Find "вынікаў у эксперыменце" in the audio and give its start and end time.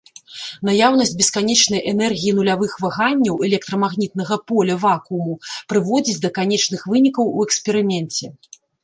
6.95-8.25